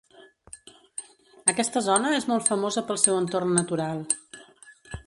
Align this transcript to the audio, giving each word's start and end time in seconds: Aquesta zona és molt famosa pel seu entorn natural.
Aquesta 1.53 1.85
zona 1.89 2.15
és 2.21 2.27
molt 2.33 2.49
famosa 2.53 2.85
pel 2.89 3.01
seu 3.05 3.21
entorn 3.21 3.55
natural. 3.61 4.05